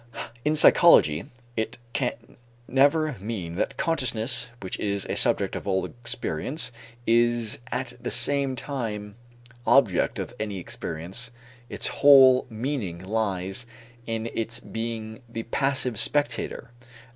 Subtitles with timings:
[0.43, 2.13] In psychology, it can
[2.67, 6.71] never mean that the consciousness which is a subject of all experience
[7.05, 9.13] is at the same time
[9.67, 11.29] object of any experience.
[11.69, 13.67] Its whole meaning lies
[14.07, 16.71] in its being the passive spectator.